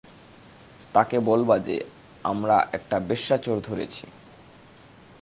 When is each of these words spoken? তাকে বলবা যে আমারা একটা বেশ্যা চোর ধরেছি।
তাকে 0.93 1.19
বলবা 1.19 1.59
যে 1.59 1.75
আমারা 2.23 2.57
একটা 2.73 2.99
বেশ্যা 2.99 3.37
চোর 3.37 3.57
ধরেছি। 3.59 4.05